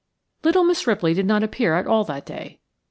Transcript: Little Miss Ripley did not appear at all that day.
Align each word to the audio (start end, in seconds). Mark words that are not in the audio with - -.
Little 0.43 0.63
Miss 0.63 0.87
Ripley 0.87 1.13
did 1.13 1.27
not 1.27 1.43
appear 1.43 1.75
at 1.75 1.85
all 1.85 2.03
that 2.05 2.25
day. 2.25 2.59